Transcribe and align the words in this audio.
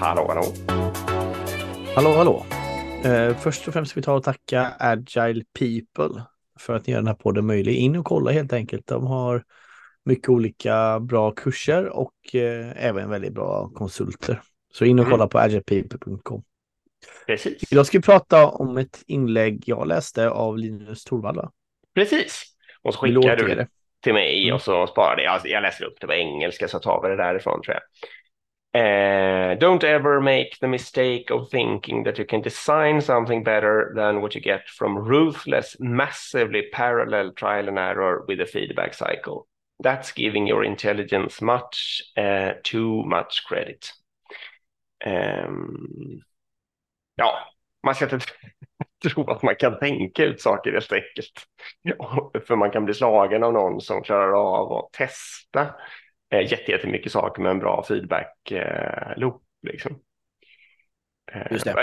Hallå, 0.00 0.26
hallå. 0.28 0.42
Hallå, 1.94 2.10
hallå. 2.10 2.44
Eh, 3.04 3.36
först 3.36 3.68
och 3.68 3.72
främst 3.74 3.90
ska 3.90 4.00
vi 4.00 4.04
ta 4.04 4.14
och 4.14 4.22
tacka 4.24 4.72
Agile 4.78 5.44
People 5.58 6.22
för 6.60 6.74
att 6.74 6.86
ni 6.86 6.92
gör 6.92 7.00
den 7.00 7.06
här 7.06 7.14
podden 7.14 7.46
möjlig. 7.46 7.74
In 7.76 7.96
och 7.96 8.04
kolla 8.04 8.30
helt 8.30 8.52
enkelt. 8.52 8.86
De 8.86 9.06
har 9.06 9.44
mycket 10.04 10.28
olika 10.28 11.00
bra 11.00 11.30
kurser 11.30 11.86
och 11.88 12.34
eh, 12.34 12.86
även 12.86 13.10
väldigt 13.10 13.32
bra 13.32 13.68
konsulter. 13.74 14.40
Så 14.72 14.84
in 14.84 14.98
och 14.98 15.04
Mm. 15.06 15.10
kolla 15.10 15.28
på 15.28 15.38
agilepeople.com. 15.38 16.42
Precis. 17.26 17.72
Idag 17.72 17.86
ska 17.86 17.98
vi 17.98 18.02
prata 18.02 18.46
om 18.48 18.78
ett 18.78 19.02
inlägg 19.06 19.62
jag 19.66 19.86
läste 19.88 20.30
av 20.30 20.58
Linus 20.58 21.04
Torvald. 21.04 21.36
va? 21.36 21.50
Precis. 21.94 22.42
Och 22.82 22.94
så 22.94 23.06
du 23.06 23.14
skickar 23.14 23.36
du 23.36 23.54
det? 23.54 23.68
till 24.02 24.12
mig 24.12 24.42
Mm. 24.44 24.54
och 24.54 24.62
så 24.62 24.86
sparar 24.86 25.16
det. 25.16 25.22
Jag, 25.22 25.40
jag 25.44 25.62
läser 25.62 25.84
upp 25.84 26.00
det 26.00 26.06
på 26.06 26.12
engelska 26.12 26.68
så 26.68 26.78
tar 26.78 27.02
vi 27.02 27.08
det 27.08 27.16
därifrån 27.16 27.62
tror 27.62 27.74
jag. 27.74 27.82
Eh, 28.72 29.56
don't 29.56 29.82
ever 29.82 30.20
make 30.20 30.58
the 30.60 30.68
mistake 30.68 31.30
of 31.30 31.50
thinking 31.50 32.04
that 32.04 32.18
you 32.18 32.24
can 32.24 32.40
design 32.40 33.00
something 33.00 33.42
better 33.42 33.92
than 33.96 34.20
what 34.20 34.34
you 34.34 34.40
get 34.40 34.68
from 34.68 34.96
ruthless, 34.96 35.76
massively 35.80 36.68
parallel 36.72 37.32
trial 37.32 37.66
and 37.68 37.78
error 37.78 38.24
with 38.28 38.40
a 38.40 38.46
feedback 38.46 38.94
cycle. 38.94 39.48
That's 39.80 40.12
giving 40.12 40.46
your 40.46 40.62
intelligence 40.62 41.42
much, 41.42 42.02
uh, 42.16 42.52
too 42.62 43.02
much 43.04 43.44
credit. 43.44 43.92
Um, 45.04 46.22
ja, 47.16 47.38
man 47.82 47.94
ska 47.94 48.04
inte 48.04 48.18
tro 49.02 49.30
att 49.30 49.42
man 49.42 49.56
kan 49.56 49.78
tänka 49.78 50.24
ut 50.24 50.40
saker 50.40 50.72
helt 50.72 50.92
enkelt. 50.92 51.46
För 52.46 52.56
man 52.56 52.70
kan 52.70 52.84
bli 52.84 52.94
slagen 52.94 53.42
av 53.42 53.52
någon 53.52 53.80
som 53.80 54.02
klarar 54.02 54.32
av 54.32 54.72
att 54.72 54.92
testa 54.92 55.74
eh, 56.30 56.40
jätte- 56.52 56.70
jättemycket 56.70 57.12
saker 57.12 57.42
med 57.42 57.50
en 57.50 57.58
bra 57.58 57.84
feedback 57.88 58.50
eh. 58.50 59.30
Liksom. 59.62 59.98
Eh, 61.32 61.42
Just 61.52 61.64
det. 61.64 61.74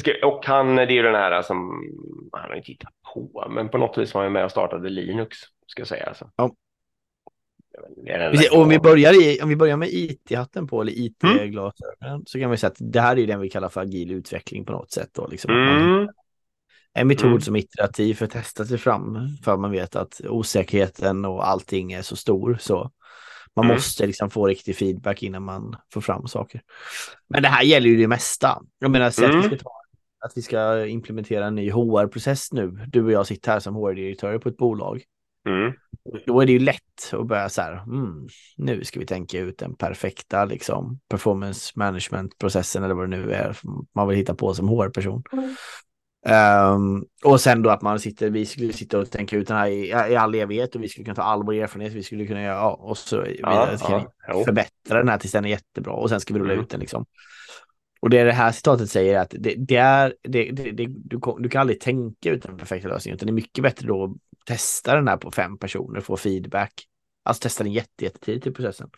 ska- 0.00 0.26
Och 0.26 0.46
han, 0.46 0.76
det 0.76 0.82
är 0.82 0.90
ju 0.90 1.02
den 1.02 1.14
här 1.14 1.42
som 1.42 1.82
han 2.32 2.50
har 2.50 2.56
inte 2.56 2.70
hittat 2.72 2.92
på, 3.14 3.46
men 3.50 3.68
på 3.68 3.78
något 3.78 3.98
vis 3.98 4.14
var 4.14 4.22
han 4.22 4.32
med 4.32 4.44
och 4.44 4.50
startade 4.50 4.88
Linux, 4.90 5.38
ska 5.66 5.80
jag 5.80 5.88
säga. 5.88 6.06
Alltså. 6.06 6.30
Ja. 6.36 6.54
Precis, 8.06 8.52
om, 8.52 8.68
vi 8.68 8.78
börjar 8.78 9.22
i, 9.22 9.40
om 9.42 9.48
vi 9.48 9.56
börjar 9.56 9.76
med 9.76 9.88
IT-hatten 9.92 10.66
på, 10.66 10.80
eller 10.80 10.92
IT-glasögonen, 10.92 12.22
så 12.26 12.38
kan 12.40 12.50
vi 12.50 12.56
säga 12.56 12.70
att 12.70 12.76
det 12.92 13.00
här 13.00 13.18
är 13.18 13.26
den 13.26 13.40
vi 13.40 13.50
kallar 13.50 13.68
för 13.68 13.80
agil 13.80 14.10
utveckling 14.12 14.64
på 14.64 14.72
något 14.72 14.90
sätt. 14.92 15.08
Då, 15.12 15.26
liksom, 15.26 15.50
Mm, 15.50 16.08
En 16.92 17.06
metod 17.08 17.26
Mm. 17.28 17.40
som 17.40 17.56
är 17.56 17.60
iterativ 17.60 18.14
för 18.14 18.24
att 18.24 18.30
testa 18.30 18.64
sig 18.64 18.78
fram 18.78 19.18
för 19.44 19.56
man 19.56 19.70
vet 19.70 19.96
att 19.96 20.20
osäkerheten 20.28 21.24
och 21.24 21.48
allting 21.48 21.92
är 21.92 22.02
så 22.02 22.16
stor 22.16 22.56
så 22.60 22.90
man 23.56 23.64
Mm. 23.64 23.74
måste 23.74 24.06
liksom 24.06 24.30
få 24.30 24.46
riktig 24.46 24.76
feedback 24.76 25.22
innan 25.22 25.42
man 25.42 25.76
får 25.92 26.00
fram 26.00 26.26
saker. 26.28 26.60
Men 27.28 27.42
det 27.42 27.48
här 27.48 27.62
gäller 27.62 27.88
ju 27.90 27.96
det 27.96 28.08
mesta. 28.08 28.62
Jag 28.78 28.90
menar, 28.90 29.10
säg 29.10 29.24
att, 29.24 29.30
vi 29.30 29.38
Mm. 29.38 29.48
ska 29.48 29.56
ta, 29.64 29.70
att 30.26 30.32
vi 30.36 30.42
ska 30.42 30.86
implementera 30.86 31.46
en 31.46 31.54
ny 31.54 31.70
HR-process 31.70 32.52
nu. 32.52 32.70
Du 32.88 33.04
och 33.04 33.12
jag 33.12 33.26
sitter 33.26 33.52
här 33.52 33.60
som 33.60 33.74
HR-direktörer 33.74 34.38
på 34.38 34.48
ett 34.48 34.56
bolag. 34.56 35.02
mm, 35.48 35.72
Då 36.26 36.40
är 36.40 36.46
det 36.46 36.52
ju 36.52 36.58
lätt 36.58 37.12
att 37.12 37.26
börja 37.26 37.48
så 37.48 37.62
här, 37.62 37.72
mm, 37.82 38.28
nu 38.56 38.84
ska 38.84 39.00
vi 39.00 39.06
tänka 39.06 39.38
ut 39.38 39.58
den 39.58 39.74
perfekta 39.74 40.44
liksom, 40.44 41.00
performance 41.08 41.72
management-processen 41.76 42.84
eller 42.84 42.94
vad 42.94 43.10
det 43.10 43.16
nu 43.16 43.32
är 43.32 43.56
man 43.94 44.08
vill 44.08 44.16
hitta 44.18 44.34
på 44.34 44.54
som 44.54 44.68
HR-person. 44.68 45.22
Ehm, 46.26 47.04
och 47.24 47.40
sen 47.40 47.62
då 47.62 47.70
att 47.70 47.82
man 47.82 48.00
sitter, 48.00 48.30
vi 48.30 48.46
skulle 48.46 48.72
sitta 48.72 48.98
och 48.98 49.10
tänka 49.10 49.36
ut 49.36 49.48
den 49.48 49.56
här 49.56 49.68
i, 49.68 49.88
i 49.88 50.16
all 50.16 50.34
evighet 50.34 50.74
och 50.74 50.82
vi 50.82 50.88
skulle 50.88 51.04
kunna 51.04 51.14
ta 51.14 51.22
all 51.22 51.44
vår 51.44 51.54
erfarenhet, 51.54 51.92
vi 51.92 52.02
skulle 52.02 52.26
kunna 52.26 52.42
göra, 52.42 52.54
ja, 52.54 52.70
och 52.74 52.98
så 52.98 53.22
vidare, 53.22 53.78
ja, 53.80 54.12
jo. 54.32 54.44
förbättra 54.44 54.98
den 54.98 55.08
här 55.08 55.18
tills 55.18 55.32
den 55.32 55.44
är 55.44 55.48
jättebra 55.48 55.92
och 55.92 56.08
sen 56.08 56.20
ska 56.20 56.34
vi 56.34 56.40
rulla 56.40 56.52
Mm. 56.52 56.64
ut 56.64 56.70
den 56.70 56.80
liksom. 56.80 57.06
Och 58.00 58.10
det 58.10 58.24
det 58.24 58.32
här 58.32 58.52
citatet 58.52 58.90
säger 58.90 59.18
att 59.18 59.34
det, 59.38 59.54
det 59.58 59.76
är, 59.76 60.14
det, 60.22 60.50
det, 60.50 60.86
du, 60.86 61.20
du 61.38 61.48
kan 61.48 61.60
aldrig 61.60 61.80
tänka 61.80 62.30
ut 62.30 62.42
den 62.42 62.56
perfekta 62.56 62.88
lösningen, 62.88 63.16
utan 63.16 63.26
det 63.26 63.30
är 63.30 63.34
mycket 63.34 63.62
bättre 63.62 63.86
då 63.86 64.04
att 64.04 64.10
testa 64.46 64.94
den 64.94 65.08
här 65.08 65.16
på 65.16 65.30
fem 65.30 65.58
personer, 65.58 66.00
få 66.00 66.16
feedback. 66.16 66.72
Alltså 67.22 67.40
testa 67.42 67.64
den 67.64 67.72
jätte, 67.72 68.04
jättetidigt 68.04 68.46
i 68.46 68.50
processen. 68.50 68.88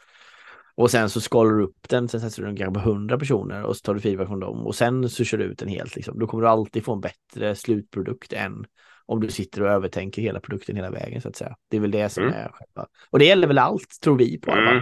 Och 0.77 0.91
sen 0.91 1.11
så 1.11 1.21
skalar 1.21 1.51
du 1.51 1.65
upp 1.65 1.89
den, 1.89 2.09
sen 2.09 2.21
testar 2.21 2.43
du 2.43 2.47
den 2.49 2.57
kanske 2.57 2.81
på 2.81 2.91
hundra 2.91 3.19
personer 3.19 3.63
och 3.63 3.77
så 3.77 3.81
tar 3.81 3.95
du 3.95 4.01
feedback 4.01 4.29
från 4.29 4.41
dem 4.41 4.67
och 4.67 4.75
sen 4.75 5.09
så 5.09 5.25
kör 5.25 5.39
du 5.39 5.45
ut 5.45 5.59
den 5.59 5.69
helt. 5.69 5.97
Liksom. 5.97 6.19
Då 6.19 6.27
kommer 6.27 6.43
du 6.43 6.49
alltid 6.49 6.85
få 6.85 6.93
en 6.93 7.01
bättre 7.01 7.55
slutprodukt 7.55 8.33
än 8.33 8.65
om 9.07 9.21
du 9.21 9.29
sitter 9.29 9.63
och 9.63 9.69
övertänker 9.69 10.23
hela 10.23 10.41
produkten 10.41 10.77
hela 10.77 10.91
vägen 10.91 11.21
så 11.21 11.29
att 11.29 11.37
säga. 11.37 11.57
Det 11.71 11.77
är 11.77 11.81
väl 11.81 11.91
det 11.91 12.09
som 12.09 12.23
Mm. 12.23 12.35
är 12.35 12.51
själva. 12.53 12.89
Och 13.11 13.19
det 13.19 13.25
gäller 13.25 13.47
väl 13.47 13.59
allt, 13.59 13.99
tror 14.03 14.19
vi 14.19 14.41
på. 14.41 14.51
Mm. 14.51 14.81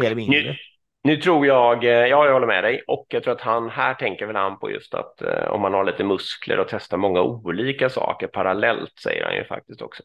Mer 0.00 0.06
eller 0.06 0.16
mindre. 0.16 0.42
Nu, 0.42 0.56
nu 1.04 1.16
tror 1.16 1.46
jag, 1.46 1.84
eh, 1.84 1.90
ja 1.90 2.26
jag 2.26 2.32
håller 2.32 2.46
med 2.46 2.64
dig 2.64 2.82
och 2.86 3.06
jag 3.08 3.22
tror 3.22 3.34
att 3.34 3.40
han 3.40 3.70
här 3.70 3.94
tänker 3.94 4.26
väl 4.26 4.36
han 4.36 4.58
på 4.58 4.70
just 4.70 4.94
att 4.94 5.22
eh, 5.22 5.44
om 5.50 5.60
man 5.60 5.74
har 5.74 5.84
lite 5.84 6.04
muskler 6.04 6.58
och 6.58 6.66
testar 6.70 6.96
många 6.96 7.22
olika 7.22 7.90
saker 7.90 8.26
parallellt 8.26 8.98
säger 9.02 9.24
han 9.24 9.34
ju 9.34 9.44
faktiskt 9.44 9.82
också. 9.82 10.02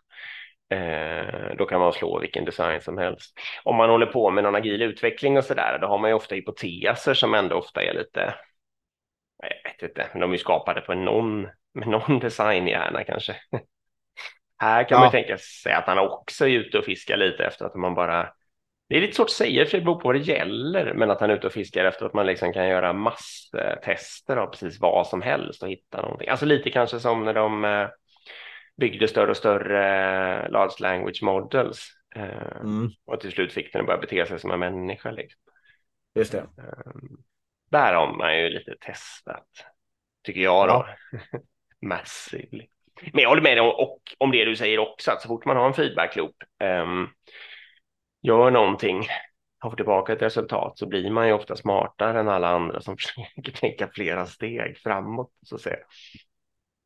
Eh, 0.69 1.55
då 1.57 1.65
kan 1.65 1.79
man 1.79 1.93
slå 1.93 2.19
vilken 2.19 2.45
design 2.45 2.81
som 2.81 2.97
helst. 2.97 3.39
Om 3.63 3.75
man 3.75 3.89
håller 3.89 4.05
på 4.05 4.31
med 4.31 4.43
någon 4.43 4.55
agil 4.55 4.81
utveckling 4.81 5.37
och 5.37 5.43
sådär, 5.45 5.77
då 5.81 5.87
har 5.87 5.97
man 5.97 6.09
ju 6.09 6.13
ofta 6.13 6.35
hypoteser 6.35 7.13
som 7.13 7.33
ändå 7.33 7.55
ofta 7.55 7.83
är 7.83 7.93
lite, 7.93 8.33
jag 9.37 9.71
vet 9.71 9.83
inte, 9.83 10.09
men 10.11 10.21
de 10.21 10.29
är 10.31 10.35
ju 10.35 10.39
skapade 10.39 10.81
på 10.81 10.93
någon, 10.93 11.41
med 11.73 11.87
någon 11.87 12.19
designhjärna 12.21 13.03
kanske. 13.03 13.35
Här 14.59 14.83
kan 14.83 14.99
man 14.99 15.09
Ja. 15.11 15.17
ju 15.17 15.23
tänka 15.23 15.37
sig 15.37 15.73
att 15.73 15.85
han 15.87 15.99
också 15.99 16.45
är 16.47 16.51
ute 16.51 16.77
och 16.77 16.85
fiskar 16.85 17.17
lite 17.17 17.45
efter 17.45 17.65
att 17.65 17.75
man 17.75 17.95
bara 17.95 18.29
det 18.89 18.97
är 18.97 19.01
lite 19.01 19.15
svårt 19.15 19.25
att 19.25 19.31
säga 19.31 19.65
för 19.65 19.77
det 19.77 19.83
beror 19.83 19.95
på 19.99 20.07
vad 20.07 20.15
det 20.15 20.19
gäller, 20.19 20.93
men 20.93 21.11
att 21.11 21.19
han 21.21 21.29
är 21.29 21.35
ute 21.35 21.47
och 21.47 21.53
fiskar 21.53 21.85
efter 21.85 22.05
att 22.05 22.13
man 22.13 22.25
liksom 22.25 22.53
kan 22.53 22.67
göra 22.67 22.93
masstester 22.93 24.37
av 24.37 24.47
precis 24.47 24.79
vad 24.79 25.07
som 25.07 25.21
helst 25.21 25.63
och 25.63 25.69
hitta 25.69 26.01
någonting. 26.01 26.29
Alltså 26.29 26.45
lite 26.45 26.69
kanske 26.69 26.99
som 26.99 27.25
när 27.25 27.33
de 27.33 27.65
eh, 27.65 27.87
byggde 28.77 29.07
större 29.07 29.31
och 29.31 29.37
större 29.37 29.85
eh, 30.43 30.49
large 30.49 30.75
language 30.79 31.23
models 31.23 31.89
eh, 32.15 32.57
Mm, 32.61 32.89
och 33.05 33.19
till 33.19 33.31
slut 33.31 33.53
fick 33.53 33.73
den 33.73 33.81
att 33.81 33.87
börja 33.87 34.01
bete 34.01 34.25
sig 34.25 34.39
som 34.39 34.51
en 34.51 34.59
människa. 34.59 35.11
Liksom. 35.11 35.41
just 36.15 36.31
det. 36.31 36.37
Eh, 36.37 36.91
där 37.71 37.93
har 37.93 38.17
man 38.17 38.37
ju 38.37 38.49
lite 38.49 38.75
testat, 38.79 39.47
tycker 40.23 40.41
jag 40.41 40.67
då. 40.67 40.87
Massively. 41.87 42.67
Men 43.13 43.21
jag 43.21 43.29
håller 43.29 43.41
med 43.41 43.57
dig 43.57 43.61
om, 43.61 43.69
och 43.69 44.01
om 44.17 44.31
det 44.31 44.45
du 44.45 44.55
säger 44.55 44.79
också, 44.79 45.11
att 45.11 45.21
så 45.21 45.27
fort 45.27 45.45
man 45.45 45.57
har 45.57 45.67
en 45.67 45.73
feedback 45.73 46.15
loop, 46.15 46.35
ehm, 46.59 47.07
gör 48.21 48.51
någonting, 48.51 49.07
har 49.59 49.75
tillbaka 49.75 50.13
ett 50.13 50.21
resultat, 50.21 50.77
så 50.77 50.85
blir 50.85 51.11
man 51.11 51.27
ju 51.27 51.33
ofta 51.33 51.55
smartare 51.55 52.19
än 52.19 52.27
alla 52.27 52.47
andra 52.47 52.81
som 52.81 52.97
försöker 52.97 53.51
tänka 53.51 53.87
flera 53.87 54.25
steg 54.25 54.77
framåt, 54.77 55.31
så 55.41 55.55
att 55.55 55.61
säga. 55.61 55.77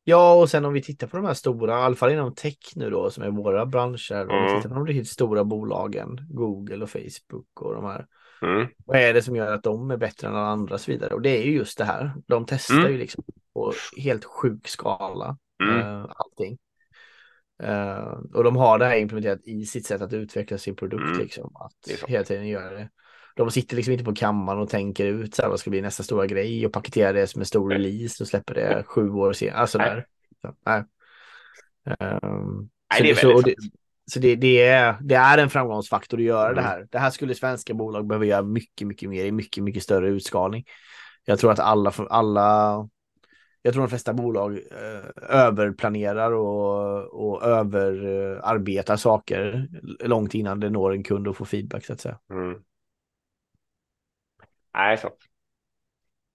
Ja, 0.04 0.34
och 0.34 0.50
sen 0.50 0.64
om 0.64 0.72
vi 0.72 0.82
tittar 0.82 1.06
på 1.06 1.16
de 1.16 1.26
här 1.26 1.34
stora, 1.34 1.72
i 1.72 1.82
alla 1.82 1.96
fall 1.96 2.12
inom 2.12 2.34
tech 2.34 2.56
nu 2.76 2.90
då, 2.90 3.10
som 3.10 3.24
är 3.24 3.30
våra 3.30 3.66
branscher, 3.66 4.22
om 4.22 4.28
vi 4.28 4.34
Mm. 4.34 4.56
tittar 4.56 4.68
på 4.68 4.74
de 4.74 4.86
riktigt 4.86 5.08
stora 5.08 5.44
bolagen, 5.44 6.26
Google 6.30 6.82
och 6.82 6.90
Facebook 6.90 7.60
och 7.60 7.74
de 7.74 7.84
här, 7.84 8.06
Mm, 8.42 8.66
vad 8.84 8.96
är 8.96 9.14
det 9.14 9.22
som 9.22 9.36
gör 9.36 9.54
att 9.54 9.62
de 9.62 9.90
är 9.90 9.96
bättre 9.96 10.28
än 10.28 10.34
alla 10.34 10.46
andra 10.46 10.74
och 10.74 10.80
så 10.80 10.90
vidare? 10.90 11.14
Och 11.14 11.22
det 11.22 11.30
är 11.30 11.42
ju 11.42 11.52
just 11.52 11.78
det 11.78 11.84
här, 11.84 12.12
de 12.26 12.46
testar 12.46 12.74
Mm. 12.76 12.92
ju 12.92 12.98
liksom 12.98 13.24
på 13.54 13.72
helt 13.96 14.24
sjuk 14.24 14.68
skala, 14.68 15.36
mm, 15.62 15.80
eh, 15.80 16.06
allting. 16.16 16.58
Eh, 17.62 18.18
och 18.34 18.44
de 18.44 18.56
har 18.56 18.78
det 18.78 18.84
här 18.84 18.96
implementerat 18.96 19.40
i 19.44 19.66
sitt 19.66 19.86
sätt 19.86 20.02
att 20.02 20.12
utveckla 20.12 20.58
sin 20.58 20.76
produkt, 20.76 21.04
Mm. 21.04 21.18
liksom, 21.18 21.56
att 21.56 22.08
hela 22.08 22.24
tiden 22.24 22.48
göra 22.48 22.70
det. 22.70 22.90
De 23.36 23.50
sitter 23.50 23.76
liksom 23.76 23.92
inte 23.92 24.04
på 24.04 24.14
kammaren 24.14 24.58
och 24.60 24.68
tänker 24.68 25.06
ut 25.06 25.34
så 25.34 25.42
här, 25.42 25.48
vad 25.48 25.60
ska 25.60 25.70
bli 25.70 25.80
nästa 25.82 26.02
stora 26.02 26.26
grej 26.26 26.66
och 26.66 26.72
paketerar 26.72 27.12
det 27.12 27.26
som 27.26 27.40
en 27.40 27.46
stor 27.46 27.70
release 27.70 28.22
och 28.24 28.28
släpper 28.28 28.54
det 28.54 28.82
sju 28.86 29.10
år 29.10 29.32
senare. 29.32 29.58
Alltså 29.60 29.78
Nej. 29.78 29.90
där. 29.90 30.06
Så, 30.42 30.54
nej. 30.66 30.84
Ehm, 32.00 32.68
Nej, 32.90 32.98
så 32.98 33.02
det 33.02 33.10
är 33.10 33.14
så, 33.14 33.28
väldigt 33.28 33.44
det, 33.44 33.62
sant. 33.62 33.74
så 34.12 34.18
det, 34.20 34.36
det, 34.36 34.62
är, 34.62 34.96
det 35.00 35.14
är 35.14 35.38
en 35.38 35.50
framgångsfaktor 35.50 36.18
att 36.18 36.24
göra 36.24 36.54
det 36.54 36.60
Mm. 36.60 36.64
här. 36.64 36.86
Det 36.90 36.98
här 36.98 37.10
skulle 37.10 37.34
svenska 37.34 37.74
bolag 37.74 38.06
behöva 38.06 38.24
göra 38.24 38.42
mycket, 38.42 38.86
mycket 38.86 39.08
mer 39.08 39.24
i 39.24 39.32
mycket, 39.32 39.64
mycket 39.64 39.82
större 39.82 40.08
utskalning. 40.08 40.64
Jag 41.24 41.38
tror 41.38 41.52
att 41.52 41.58
alla, 41.58 41.92
alla 42.10 42.88
jag 43.62 43.74
tror 43.74 43.82
de 43.82 43.88
flesta 43.88 44.12
bolag 44.14 44.52
eh, 44.52 45.36
överplanerar 45.38 46.32
och, 46.32 47.04
och 47.26 47.42
överarbetar 47.42 48.96
saker 48.96 49.68
långt 50.04 50.34
innan 50.34 50.60
det 50.60 50.70
når 50.70 50.92
en 50.92 51.02
kund 51.02 51.28
och 51.28 51.36
får 51.36 51.44
feedback 51.44 51.84
så 51.84 51.92
att 51.92 52.00
säga. 52.00 52.18
Mm. 52.30 52.54
Nej, 54.74 54.98
sant. 54.98 55.18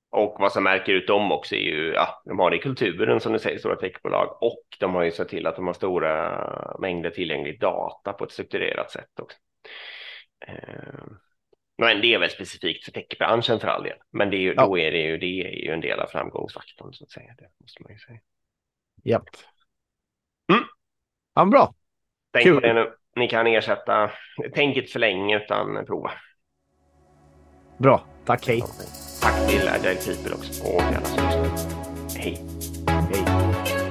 Och 0.09 0.35
vad 0.39 0.51
som 0.51 0.63
märker 0.63 0.93
ut 0.93 1.07
dem 1.07 1.31
också 1.31 1.55
är 1.55 1.59
ju, 1.59 1.93
ja, 1.93 2.21
de 2.25 2.39
har 2.39 2.49
det 2.51 2.57
i 2.57 2.61
kulturen 2.61 3.19
som 3.19 3.33
du 3.33 3.39
säger, 3.39 3.59
stora 3.59 3.75
techbolag, 3.75 4.37
och 4.43 4.63
de 4.79 4.95
har 4.95 5.03
ju 5.03 5.11
sett 5.11 5.29
till 5.29 5.47
att 5.47 5.55
de 5.55 5.67
har 5.67 5.73
stora 5.73 6.77
mängder 6.79 7.09
tillgänglig 7.09 7.59
data 7.59 8.13
på 8.13 8.23
ett 8.23 8.31
strukturerat 8.31 8.91
sätt 8.91 9.19
också. 9.21 9.37
Eh, 10.47 11.03
men 11.77 12.01
det 12.01 12.13
är 12.13 12.19
väl 12.19 12.29
specifikt 12.29 12.85
för 12.85 12.91
techbranschen 12.91 13.59
för 13.59 13.67
all 13.67 13.83
del, 13.83 13.97
men 14.11 14.29
det 14.29 14.37
är 14.37 14.41
ju, 14.41 14.53
Ja. 14.57 14.65
då 14.65 14.77
är 14.77 14.91
det 14.91 14.97
ju, 15.01 15.17
det 15.17 15.25
är 15.25 15.65
ju 15.65 15.71
en 15.71 15.81
del 15.81 15.99
av 15.99 16.07
framgångsfaktorn 16.07 16.93
så 16.93 17.03
att 17.03 17.11
säga, 17.11 17.33
det 17.37 17.49
måste 17.61 17.83
man 17.83 17.91
ju 17.91 17.99
säga. 17.99 18.19
Japp. 19.03 19.29
Mm. 20.53 20.63
Ja, 21.35 21.45
bra. 21.45 21.73
Tänk 22.31 22.43
Kul. 22.45 22.61
det 22.61 22.73
nu, 22.73 22.93
ni 23.15 23.27
kan 23.27 23.47
ersätta, 23.47 24.11
tänk 24.53 24.77
inte 24.77 24.91
för 24.91 24.99
länge 24.99 25.37
utan 25.37 25.85
prova. 25.85 26.11
Bra. 27.77 28.05
Tack, 28.27 28.47
hej. 28.47 28.63
Tack 29.21 29.49
till 29.49 29.67
Agile 29.67 29.95
People 29.95 30.33
också 30.33 30.63
och 30.63 30.81
alla 30.81 31.05
som 31.05 31.23
lyssnar. 31.25 31.49
Hej! 32.15 32.43
Hej. 32.87 33.86